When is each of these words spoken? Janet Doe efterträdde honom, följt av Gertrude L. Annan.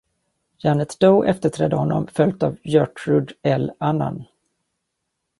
Janet 0.57 0.97
Doe 0.99 1.23
efterträdde 1.23 1.75
honom, 1.75 2.07
följt 2.07 2.43
av 2.43 2.57
Gertrude 2.63 3.33
L. 3.43 3.71
Annan. 3.79 4.23